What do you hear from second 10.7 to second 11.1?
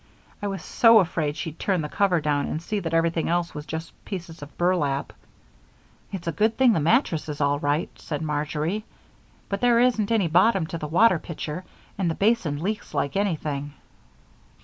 the